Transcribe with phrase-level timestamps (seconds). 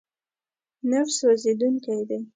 [0.89, 2.19] نفت سوځېدونکی دی.